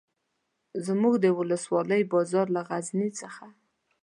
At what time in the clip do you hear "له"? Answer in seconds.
2.55-2.61